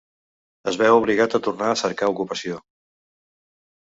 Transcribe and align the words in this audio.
Es 0.69 0.77
veu 0.81 0.95
obligat 1.01 1.35
a 1.37 1.39
tornar 1.47 1.67
a 1.73 1.75
cercar 1.81 2.09
ocupació. 2.13 2.57